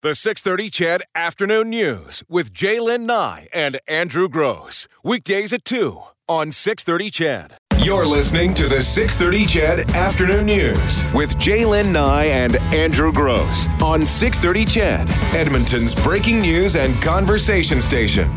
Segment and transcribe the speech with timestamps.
[0.00, 4.86] The 630 CHED Afternoon News with J'lyn Nye and Andrew Grose.
[5.02, 7.54] Weekdays at 2 on 630 CHED.
[7.80, 14.06] You're listening to the 630 CHED Afternoon News with J'lyn Nye and Andrew Grose on
[14.06, 18.28] 630 CHED, Edmonton's breaking news and conversation station.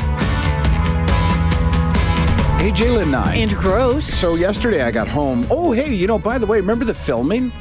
[2.57, 3.35] Hey, J'lyn Nye.
[3.35, 4.03] Andrew Grose.
[4.03, 5.45] So yesterday I got home.
[5.51, 7.51] Oh, hey, you know, by the way, remember the filming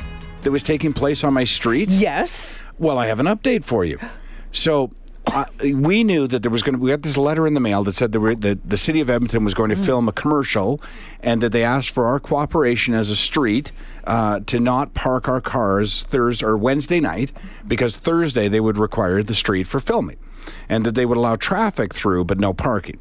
[0.41, 1.91] that was taking place on my street?
[1.91, 2.62] yes.
[2.81, 3.99] Well, I have an update for you.
[4.53, 4.91] So
[5.27, 6.81] uh, we knew that there was going to.
[6.81, 9.45] We got this letter in the mail that said were, that the city of Edmonton
[9.45, 10.81] was going to film a commercial,
[11.23, 13.71] and that they asked for our cooperation as a street
[14.04, 17.32] uh, to not park our cars Thursday or Wednesday night
[17.68, 20.17] because Thursday they would require the street for filming,
[20.67, 22.99] and that they would allow traffic through but no parking,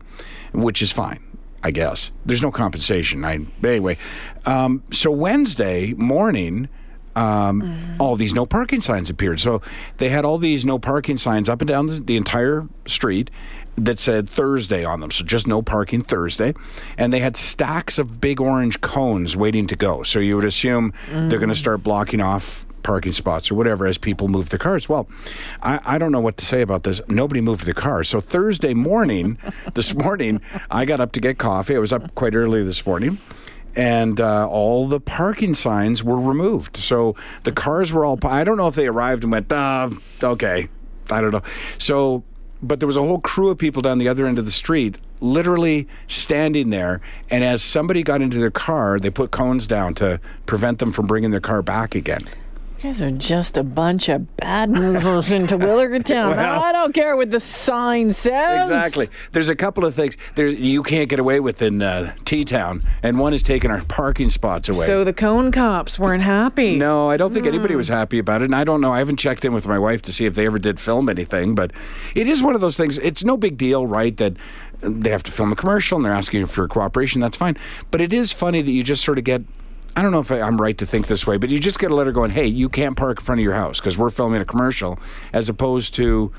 [0.51, 1.23] which is fine.
[1.63, 3.23] I guess there's no compensation.
[3.23, 3.97] I anyway.
[4.45, 6.67] Um, so Wednesday morning,
[7.19, 9.39] um, all these no parking signs appeared.
[9.39, 9.61] So
[9.97, 13.29] they had all these no parking signs up and down the, the entire street
[13.75, 15.11] that said Thursday on them.
[15.11, 16.53] So just no parking Thursday.
[16.97, 20.03] And they had stacks of big orange cones waiting to go.
[20.03, 23.97] So you would assume they're going to start blocking off parking spots or whatever as
[23.97, 24.87] people move their cars.
[24.87, 25.07] Well,
[25.61, 27.01] I, I don't know what to say about this.
[27.09, 28.07] Nobody moved their cars.
[28.07, 29.37] So Thursday morning,
[29.73, 31.75] this morning, I got up to get coffee.
[31.75, 33.19] I was up quite early this morning
[33.79, 36.75] and uh, all the parking signs were removed.
[36.75, 38.19] So the cars were all.
[38.23, 39.89] I don't know if they arrived and went, uh,
[40.21, 40.67] okay,
[41.09, 41.43] I don't know.
[41.77, 42.23] So,
[42.61, 44.97] but there was a whole crew of people down the other end of the street,
[45.21, 46.99] literally standing there.
[47.29, 51.07] And as somebody got into their car, they put cones down to prevent them from
[51.07, 52.27] bringing their car back again.
[52.79, 56.37] You guys are just a bunch of bad movers into Williger Town.
[56.37, 58.69] Well- I don't care what the sign says.
[58.69, 59.09] Exactly.
[59.33, 62.81] There's a couple of things there you can't get away with in uh, T Town,
[63.03, 64.85] and one is taking our parking spots away.
[64.85, 66.77] So the cone cops weren't happy.
[66.77, 68.45] No, I don't think anybody was happy about it.
[68.45, 68.93] And I don't know.
[68.93, 71.55] I haven't checked in with my wife to see if they ever did film anything.
[71.55, 71.73] But
[72.15, 72.97] it is one of those things.
[72.99, 74.15] It's no big deal, right?
[74.15, 74.37] That
[74.79, 77.19] they have to film a commercial and they're asking for cooperation.
[77.19, 77.57] That's fine.
[77.91, 79.41] But it is funny that you just sort of get.
[79.95, 81.91] I don't know if I, I'm right to think this way, but you just get
[81.91, 84.41] a letter going, hey, you can't park in front of your house because we're filming
[84.41, 84.99] a commercial,
[85.33, 86.31] as opposed to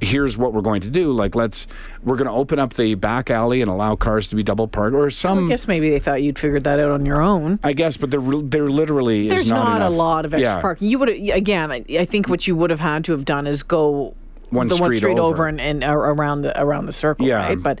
[0.00, 1.10] here's what we're going to do.
[1.12, 1.66] Like, let's,
[2.02, 4.94] we're going to open up the back alley and allow cars to be double parked
[4.94, 5.46] or some.
[5.46, 7.58] I guess maybe they thought you'd figured that out on your own.
[7.62, 9.92] I guess, but there, there literally There's is not, not, enough.
[9.92, 10.60] a lot of extra yeah.
[10.60, 10.88] parking.
[10.88, 11.72] You would again.
[11.72, 14.14] I, I think what you would have had to have done is go
[14.50, 15.34] One the one street street over.
[15.34, 17.26] over, and, and uh, around the around the circle.
[17.26, 17.48] Yeah.
[17.48, 17.62] Right?
[17.62, 17.80] But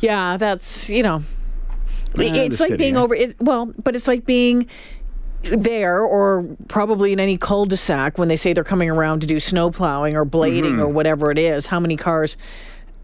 [0.00, 1.24] yeah, that's you know,
[2.18, 3.14] it's like city, being over.
[3.14, 4.68] It, well, but it's like being
[5.42, 9.70] there or probably in any cul-de-sac when they say they're coming around to do snow
[9.70, 10.80] plowing or blading Mm-hmm.
[10.80, 12.36] or whatever it is how many cars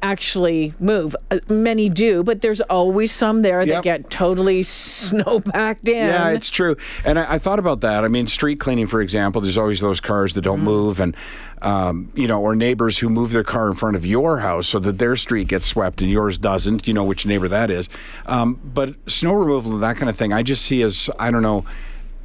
[0.02, 3.68] actually move Uh, many do but there's always some there Yep.
[3.76, 6.76] that get totally snow packed in Yeah, it's true.
[7.04, 8.04] And I, I thought about that.
[8.04, 10.64] I mean, street cleaning, for example, there's always those cars that don't Mm-hmm.
[10.64, 11.16] move, and
[11.62, 14.78] um, you know, or neighbors who move their car in front of your house so
[14.80, 16.86] that their street gets swept and yours doesn't.
[16.88, 17.88] You know which neighbor that is.
[18.26, 21.42] Um, but snow removal and that kind of thing, I just see as I don't
[21.42, 21.64] know.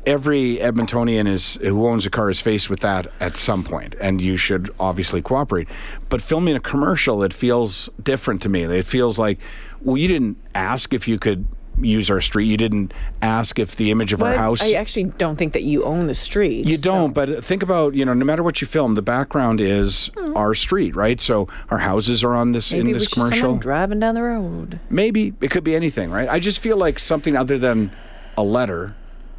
[0.08, 4.22] Every Edmontonian is who owns a car is faced with that at some point, and
[4.22, 5.68] you should obviously cooperate.
[6.08, 8.64] But filming a commercial, it feels different to me.
[8.64, 9.38] It feels like,
[9.82, 11.46] well, you didn't ask if you could
[11.82, 12.46] use our street.
[12.46, 14.62] You didn't ask if the image of But our house.
[14.62, 16.66] I actually don't think that you own the street.
[16.66, 19.62] You so- don't, but think about you know, no matter what you film, the background
[19.62, 20.36] is hmm.
[20.38, 21.20] our street, right?
[21.20, 22.72] So our houses are on this.
[22.72, 23.58] Maybe in it this was just someone commercial.
[23.58, 24.80] driving down the road.
[24.90, 26.30] Maybe it could be anything, right?
[26.30, 27.92] I just feel like something other than
[28.38, 28.96] a letter,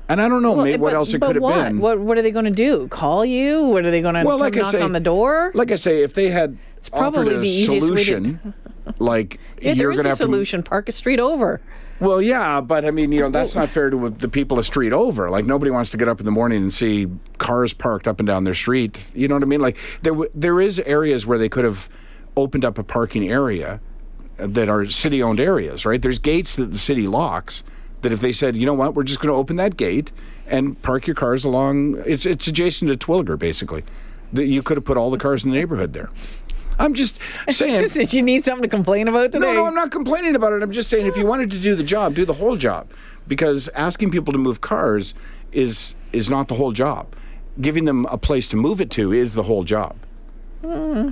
[0.08, 1.80] and I don't know maybe what but- else it could have been.
[1.80, 2.88] What What are they going to do?
[2.88, 3.62] Call you?
[3.64, 5.52] What are they going to well, like I knock say, on the door?
[5.54, 6.58] Like I say, if they had
[6.92, 8.54] offered probably a the easiest way to- solution,
[8.98, 10.62] like yeah, you're going to a have to solution.
[10.62, 11.60] Park a street over.
[12.00, 13.60] Well, yeah, but I mean, you know, that's oh.
[13.60, 15.30] not fair to the people a street over.
[15.30, 17.08] Like nobody wants to get up in the morning and see
[17.38, 19.04] cars parked up and down their street.
[19.14, 19.60] You know what I mean?
[19.60, 21.88] Like there, w- there is areas where they could have
[22.36, 23.80] opened up a parking area
[24.36, 26.00] that are city-owned areas, right?
[26.00, 27.64] There's gates that the city locks.
[28.02, 30.12] That if they said, you know what, we're just going to open that gate
[30.46, 32.02] and park your cars along.
[32.06, 33.84] It's it's adjacent to Terwillegar, basically.
[34.32, 36.10] That you could have put all the cars in the neighborhood there.
[36.78, 37.18] I'm just
[37.48, 37.84] saying.
[37.88, 39.46] Did you need something to complain about today?
[39.46, 40.62] No, no, I'm not complaining about it.
[40.62, 42.88] I'm just saying if you wanted to do the job, do the whole job.
[43.26, 45.14] Because asking people to move cars
[45.52, 47.14] is is not the whole job.
[47.60, 49.96] Giving them a place to move it to is the whole job.
[50.62, 51.10] Hmm.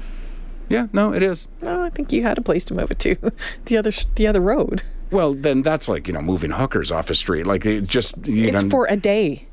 [0.68, 1.48] Yeah, no, it is.
[1.62, 3.16] No, I think you had a place to move it to.
[3.66, 4.82] The other the other road.
[5.10, 7.46] Well, then that's like you know moving hookers off a street.
[7.46, 9.46] Like it just you It's know, for a day.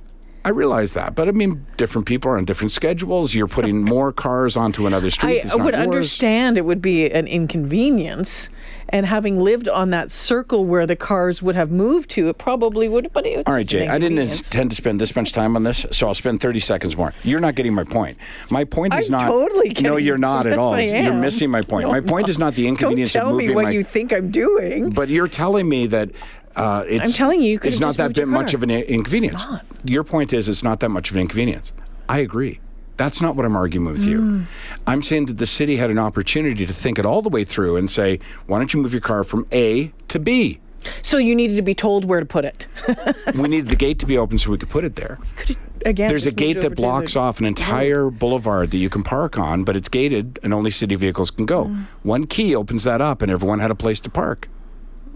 [0.45, 3.33] I realize that, but I mean, different people are on different schedules.
[3.33, 5.45] You're putting more cars onto another street.
[5.45, 5.83] I would yours.
[5.83, 8.49] understand it would be an inconvenience,
[8.89, 12.89] and having lived on that circle where the cars would have moved to, it probably
[12.89, 13.11] would.
[13.13, 15.85] But it's All right, Jay, I didn't intend to spend this much time on this,
[15.91, 17.13] so I'll spend 30 seconds more.
[17.23, 18.17] You're not getting my point.
[18.51, 19.27] My point is I'm not.
[19.27, 20.77] totally No, you're not at all.
[20.79, 21.87] You're missing my point.
[21.87, 23.71] No, my point is not the inconvenience Don't tell of me moving what my.
[23.71, 24.89] you think I'm doing.
[24.89, 26.09] but you're telling me that
[26.55, 27.05] uh, it's.
[27.05, 29.47] I'm telling you, you it's not that bit much of an inconvenience.
[29.83, 31.71] Your point is it's not that much of an inconvenience.
[32.07, 32.59] I agree.
[32.97, 34.19] That's not what I'm arguing with you.
[34.19, 34.45] Mm.
[34.85, 37.75] I'm saying that the city had an opportunity to think it all the way through
[37.75, 40.59] and say, why don't you move your car from A to B?
[41.01, 42.67] So you needed to be told where to put it.
[43.35, 45.17] we needed the gate to be open so we could put it there.
[45.37, 46.09] Could again?
[46.09, 49.63] There's a gate that blocks the- off an entire boulevard that you can park on,
[49.63, 51.65] but it's gated and only city vehicles can go.
[51.65, 51.85] Mm.
[52.03, 54.49] One key opens that up and everyone had a place to park.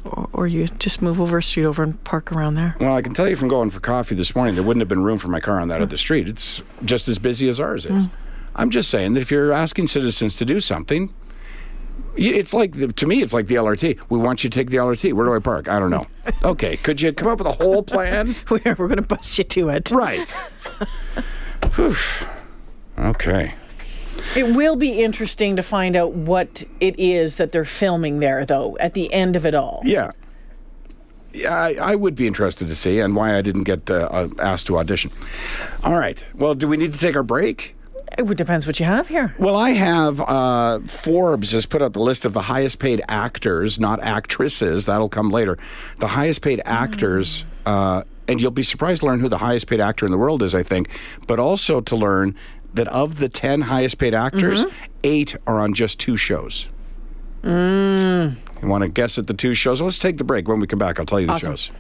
[0.08, 2.76] Or, or you just move over a street over and park around there.
[2.80, 5.04] Well, I can tell you from going for coffee this morning, there wouldn't have been
[5.04, 5.84] room for my car on that hmm.
[5.84, 6.28] other street.
[6.28, 8.06] It's just as busy as ours is.
[8.06, 8.12] Hmm.
[8.56, 11.14] I'm just saying that if you're asking citizens to do something,
[12.16, 14.00] it's like, the- to me, it's like the LRT.
[14.10, 15.14] We want you to take the LRT.
[15.14, 15.68] Where do I park?
[15.68, 16.06] I don't know.
[16.44, 18.36] Okay, could you come up with a whole plan?
[18.50, 19.92] We're, we're going to bust you to it.
[19.92, 20.36] Right.
[23.00, 23.54] Okay.
[24.36, 28.78] It will be interesting to find out what it is that they're filming there, though,
[28.80, 29.82] at the end of it all.
[29.84, 30.12] Yeah.
[31.34, 34.30] Yeah, I, I would be interested to see, and why I didn't get uh, uh,
[34.40, 35.12] asked to audition.
[35.84, 36.26] All right.
[36.34, 37.76] Well, do we need to take our break?
[38.18, 39.36] It depends what you have here.
[39.38, 43.80] Well, I have uh, Forbes has put out the list of the highest paid actors,
[43.80, 44.86] not actresses.
[44.86, 45.60] That'll come later.
[46.00, 49.82] The highest paid actors, uh, and you'll be surprised to learn who the highest paid
[49.82, 50.56] actor in the world is.
[50.56, 50.90] I think,
[51.28, 52.34] but also to learn
[52.78, 54.66] that of the ten highest paid actors,
[55.04, 56.70] eight are on just two shows.
[57.44, 59.82] You want to guess at the two shows?
[59.82, 60.48] Let's take the break.
[60.48, 61.56] When we come back, I'll tell you the Awesome.
[61.56, 61.72] shows.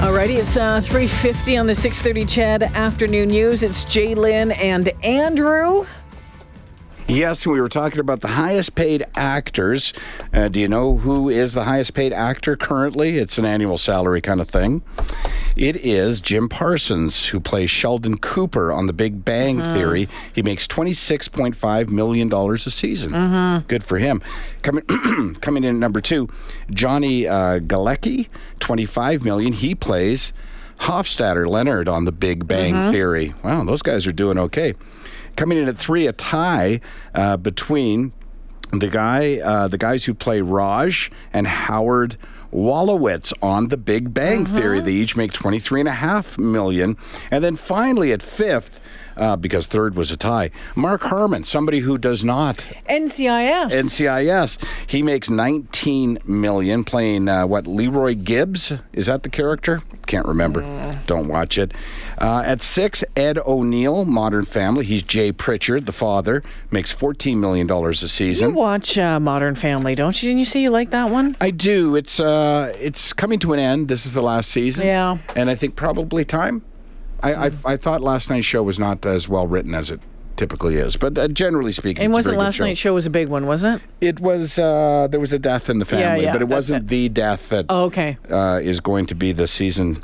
[0.00, 3.62] Alrighty, it's uh, 3.50 on the 6.30 CHED Afternoon News.
[3.62, 5.84] It's J'lyn and Andrew.
[7.10, 9.92] Yes, we were talking about the highest paid actors.
[10.32, 13.18] Uh, do you know who is the highest paid actor currently?
[13.18, 14.82] It's an annual salary kind of thing.
[15.56, 20.08] It is Jim Parsons, who plays Sheldon Cooper on The Big Bang Theory.
[20.32, 23.12] He makes $26.5 million a season.
[23.66, 24.22] Good for him.
[24.62, 24.84] Coming,
[25.40, 26.28] coming in at number two,
[26.70, 28.28] Johnny uh, Galecki,
[28.60, 29.52] 25 million.
[29.54, 30.32] He plays
[30.80, 33.34] Hofstadter Leonard on The Big Bang Theory.
[33.42, 34.74] Wow, those guys are doing okay.
[35.36, 36.80] Coming in at three, a tie
[37.14, 38.12] uh, between
[38.72, 42.16] the guy, uh, the guys who play Raj and Howard
[42.52, 44.80] Wolowitz on The Big Bang Theory.
[44.80, 46.96] They each make twenty three and a half million,
[47.30, 48.80] and then finally at fifth.
[49.16, 50.50] Uh, because third was a tie.
[50.74, 53.70] Mark Harmon, somebody who does not NCIS.
[53.70, 54.58] NCIS.
[54.86, 59.80] He makes 19 million playing uh, what Leroy Gibbs is that the character?
[60.06, 60.62] Can't remember.
[61.06, 61.72] Don't watch it.
[62.18, 64.84] Uh, at six, Ed O'Neill, Modern Family.
[64.84, 66.42] He's Jay Pritchard, the father.
[66.70, 68.50] Makes 14 million dollars a season.
[68.50, 70.28] you watch uh, Modern Family, don't you?
[70.28, 71.36] Didn't you say you like that one?
[71.40, 71.94] I do.
[71.96, 73.88] It's uh, it's coming to an end.
[73.88, 74.86] This is the last season.
[74.86, 75.18] Yeah.
[75.36, 76.62] and I think probably time.
[77.22, 80.00] I I, I thought last night's show was not as well written as it
[80.36, 82.64] typically is, but uh, generally speaking, And wasn't last show.
[82.64, 84.06] night's show was a big one, wasn't it?
[84.08, 86.88] It was uh, there was a death in the family, yeah, but it wasn't it.
[86.88, 88.16] the death that Oh, okay.
[88.30, 90.02] uh, is going to be the season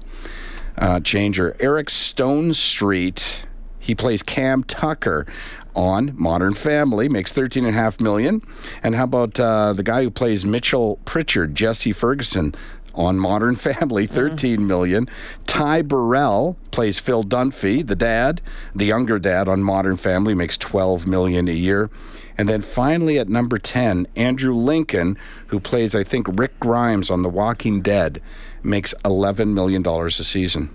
[0.76, 1.56] uh, changer.
[1.58, 3.36] Eric Stonestreet,
[3.78, 5.26] he plays Cam Tucker
[5.74, 8.40] on Modern Family, makes thirteen and a half million.
[8.82, 12.54] And how about uh, the guy who plays Mitchell Pritchard, Jesse Ferguson?
[12.96, 14.10] On Modern Family, mm.
[14.10, 15.08] thirteen million.
[15.46, 18.40] Ty Burrell plays Phil Dunphy, the dad,
[18.74, 21.90] the younger dad on Modern Family, makes twelve million a year.
[22.38, 27.22] And then finally at number 10, Andrew Lincoln, who plays, I think, Rick Grimes on
[27.22, 28.20] The Walking Dead,
[28.62, 30.70] makes $11 million a season.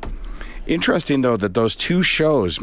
[0.65, 2.59] Interesting, though, that those two shows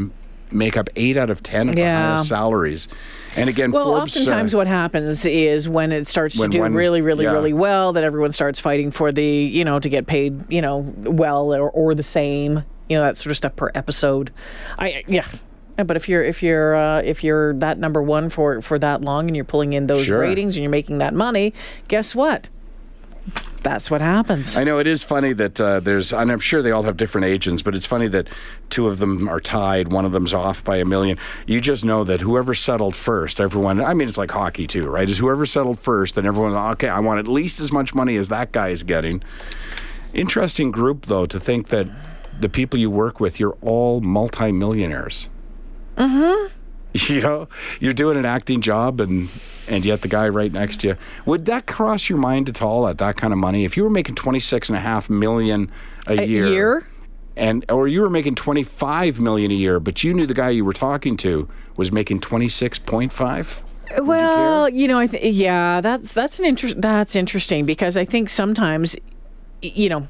[0.52, 2.88] make up 8 out of 10 of the highest salaries.
[3.36, 4.16] And again, Well, Forbes.
[4.16, 7.32] uh, oftentimes what happens is when it starts When to do one- really, really, yeah.
[7.32, 10.78] really well, that everyone starts fighting for the, you know, to get paid, you know,
[11.04, 14.30] well or, or the same, you know, that sort of stuff per episode.
[14.78, 15.24] I yeah.
[15.76, 19.00] Yeah, But if you're if you're uh, if you're that number one for for that
[19.02, 20.18] long and you're pulling in those Sure.
[20.18, 21.54] ratings and you're making that money,
[21.86, 22.48] guess what?
[23.62, 24.56] That's what happens.
[24.56, 27.26] I know it is funny that uh, there's, and I'm sure they all have different
[27.26, 28.28] agents, but it's funny that
[28.70, 31.18] two of them are tied, one of them's off by a million.
[31.46, 35.08] You just know that whoever settled first, everyone, I mean, it's like hockey too, right?
[35.08, 38.28] Is whoever settled first, and everyone's, okay, I want at least as much money as
[38.28, 39.22] that guy is getting.
[40.14, 41.88] Interesting group, though, to think that
[42.40, 45.28] the people you work with, you're all multimillionaires.
[45.96, 46.54] Mm-hmm.
[47.08, 47.48] You know,
[47.80, 49.28] you're doing an acting job and
[49.66, 50.96] and yet the guy right next to you.
[51.26, 53.64] Would that cross your mind at all at that kind of money?
[53.64, 55.70] If you were making 26 and a half million
[56.06, 56.86] a, A year, year?
[57.36, 60.64] and or you were making 25 million a year, but you knew the guy you
[60.64, 63.60] were talking to was making 26.5?
[64.00, 68.28] Well, you, know, I th- yeah, that's that's an inter- that's interesting because I think
[68.28, 68.96] sometimes,
[69.62, 70.08] you know,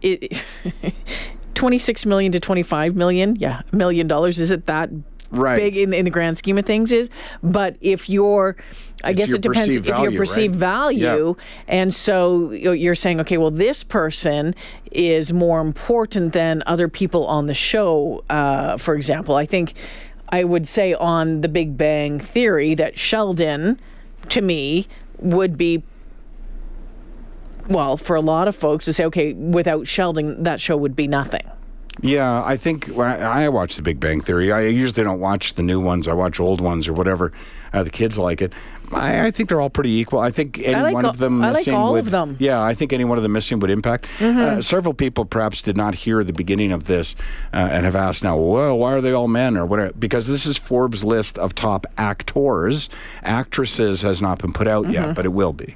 [0.00, 0.42] it,
[1.54, 4.90] 26 million to 25 million, yeah, a million dollars is it that
[5.32, 5.56] Right.
[5.56, 7.08] big in, in the grand scheme of things is,
[7.42, 8.54] but if you're
[9.02, 10.60] I It's guess your it depends if value, your perceived right?
[10.60, 11.36] value
[11.66, 14.54] and so you- you're saying okay, well this person
[14.90, 19.34] is more important than other people on the show uh, for example.
[19.34, 19.74] I think
[20.28, 23.78] I would say on the Big Bang Theory that Sheldon,
[24.30, 24.86] to me,
[25.18, 25.82] would be,
[27.68, 31.06] well, for a lot of folks to say, okay, without Sheldon, that show would be
[31.06, 31.42] nothing.
[32.00, 34.50] Yeah, I think I I watch The Big Bang Theory.
[34.50, 36.08] I usually don't watch the new ones.
[36.08, 37.32] I watch old ones or whatever.
[37.72, 38.52] Uh, the kids like it.
[38.92, 40.18] I, I think they're all pretty equal.
[40.18, 42.00] I think any like one all- of them I like missing all would.
[42.04, 42.34] of them.
[42.34, 42.44] Mm-hmm.
[42.44, 44.06] Yeah, I think any one of them missing would impact.
[44.20, 47.14] Uh, several people perhaps did not hear the beginning of this
[47.54, 49.92] uh, and have asked now, well, why are they all men or whatever?
[49.94, 52.90] Because this is Forbes' list of top actors.
[53.22, 54.92] Actresses has not been put out Mm-hmm.
[54.92, 55.74] yet, but it will be.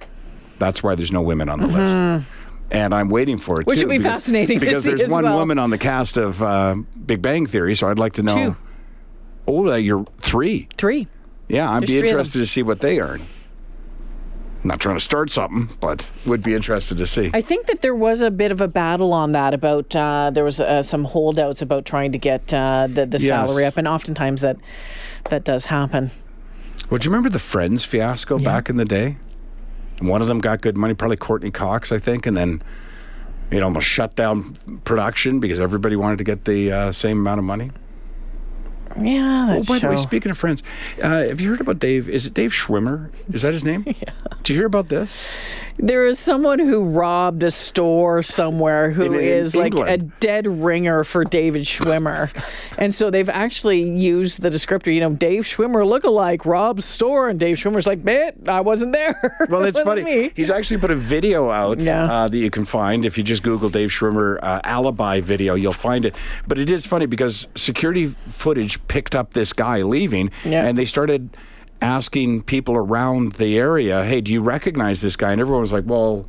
[0.59, 2.27] That's why there's no women on the list.
[2.71, 3.87] And I'm waiting for it Which too.
[3.87, 5.37] would be because- fascinating to because there's one well.
[5.39, 6.75] woman on the cast of uh,
[7.07, 8.35] Big Bang Theory, so I'd like to know.
[8.35, 8.57] Two.
[9.47, 10.69] Oh, uh, you're three.
[10.77, 11.07] Three.
[11.49, 12.09] Yeah, I'd There's be three of them.
[12.19, 13.23] interested to see what they earn.
[14.65, 17.31] Not trying to start something, but would be interested to see.
[17.33, 20.43] I think that there was a bit of a battle on that about uh, there
[20.43, 23.29] was uh, some holdouts about trying to get uh, the the Yes.
[23.49, 24.57] salary up, and oftentimes that
[25.31, 26.11] that does happen.
[26.91, 29.19] Well, do you remember the Friends fiasco back in the day?
[30.01, 32.63] One of them got good money, probably Courteney Cox, I think, and then
[33.51, 37.45] it almost shut down production because everybody wanted to get the uh, same amount of
[37.45, 37.71] money.
[39.01, 40.03] Yeah, Oh, by the way, show.
[40.03, 40.63] speaking of Friends,
[41.03, 42.09] uh, have you heard about Dave?
[42.09, 43.11] Is it Dave Schwimmer?
[43.33, 43.85] Is that his name?
[43.87, 44.11] yeah.
[44.43, 45.21] Did you hear about this?
[45.79, 50.47] There is someone who robbed a store somewhere who In- in is like a dead
[50.47, 52.31] ringer for David Schwimmer.
[52.79, 57.29] and so they've actually used the descriptor, you know, Dave Schwimmer lookalike robs store.
[57.29, 59.21] And Dave Schwimmer's like, man, I wasn't there.
[59.51, 60.03] Well, it's funny.
[60.05, 62.05] me." He's actually put a video out Yeah.
[62.11, 65.55] uh, that you can find if you just Google Dave Schwimmer uh, alibi video.
[65.55, 66.15] You'll find it.
[66.49, 70.67] But it is funny because security footage picked up this guy leaving, Yeah.
[70.67, 71.31] and they started
[71.83, 75.85] asking people around the area, "Hey, do you recognize this guy?" And everyone was like,
[75.87, 76.27] "Well."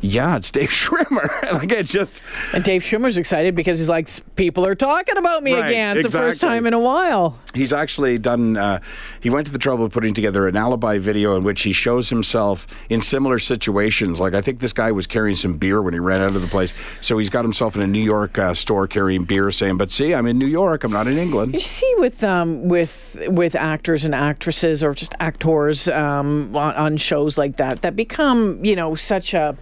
[0.00, 1.52] Yeah, it's Dave Schwimmer.
[1.52, 5.54] like it just And Dave Schwimmer's excited because he's like, people are talking about me
[5.54, 5.96] Right, again.
[5.96, 7.36] It's the first time in a while.
[7.54, 8.78] he's actually done uh,
[9.20, 12.08] he went to the trouble of putting together an alibi video in which he shows
[12.08, 15.98] himself in similar situations like i think this guy was carrying some beer when he
[15.98, 18.86] ran out of the place so he's got himself in a new york uh, store
[18.86, 21.92] carrying beer saying but see i'm in new york i'm not in england You see,
[21.98, 27.56] with um, with with actors and actresses, or just actors um, on, on shows like
[27.56, 29.56] that, that become you know such a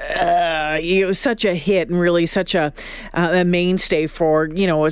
[0.00, 2.72] uh, know, such a hit and really such a
[3.14, 4.90] uh, a mainstay for you know a,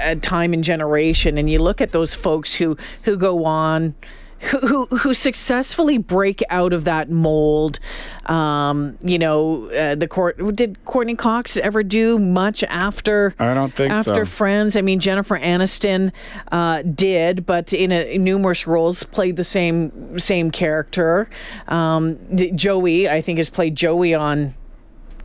[0.00, 1.38] a time and generation.
[1.38, 3.94] And you look at those folks who who go on.
[4.40, 7.78] Who, who, who successfully break out of that mold?
[8.26, 13.34] Um, you know, uh, the court did Courteney Cox ever do much after?
[13.38, 13.98] I don't think so.
[13.98, 14.76] after Friends.
[14.76, 16.12] I mean, Jennifer Aniston
[16.52, 21.28] uh, did, but in, a, in numerous roles played the same same character.
[21.68, 24.54] Um, the, Joey, I think, has played Joey on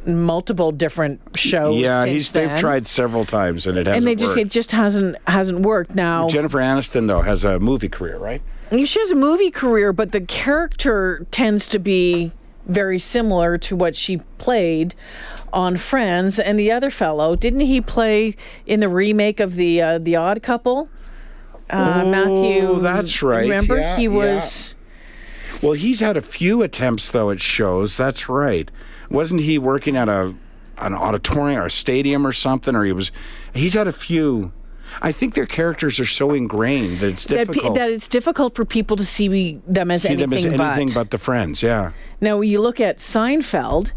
[0.06, 1.80] multiple different shows.
[1.80, 4.48] yeah he's they've tried several times and it hasn't and they just worked.
[4.48, 5.94] it just hasn't hasn't worked.
[5.94, 8.42] Now jennifer aniston though has a movie career right
[8.72, 12.32] she has a movie career, but the character tends to be
[12.68, 14.96] very similar to what she played
[15.52, 16.40] on Friends.
[16.40, 18.36] And the other fellow, didn't he play
[18.66, 20.88] in the remake of the uh, the Odd Couple?
[21.70, 22.68] Uh, Matthew.
[22.68, 23.44] Oh, that's right.
[23.50, 24.10] Remember, Yeah, he yeah.
[24.10, 24.76] was.
[25.62, 28.72] well he's had a few attempts though at shows that's right
[29.10, 30.34] wasn't he working at a
[30.80, 33.12] an auditorium or a stadium or something or he was
[33.54, 34.52] he's had a few
[35.02, 38.56] i think their characters are so ingrained that it's That, pe- difficult that it's difficult
[38.56, 40.94] for people to see them as see anything, them as anything but.
[40.96, 43.92] but the friends yeah Now, you look at Seinfeld,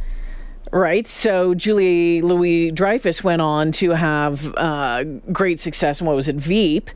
[0.72, 1.06] right?
[1.06, 6.36] So Julie Louis Dreyfus went on to have uh, great success in what was it,
[6.36, 6.90] Veep.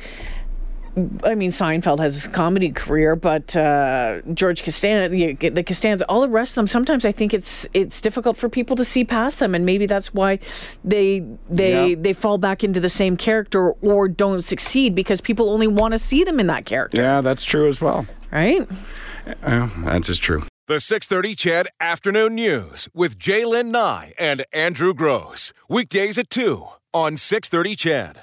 [1.24, 6.20] I mean, Seinfeld has his comedy career, but uh, George Costanza, the the Costanza, all
[6.20, 6.66] the rest of them.
[6.66, 10.12] Sometimes I think it's it's difficult for people to see past them, and maybe that's
[10.14, 10.38] why
[10.84, 11.96] they they Yeah.
[11.98, 15.98] they fall back into the same character or don't succeed because people only want to
[15.98, 18.66] see them in that character, yeah that's true as well right?
[19.26, 25.52] yeah, that's as true The 630 CHED Afternoon News with J'lyn Nye and Andrew Grose.
[25.68, 28.22] Weekdays at 2 on 630 CHED.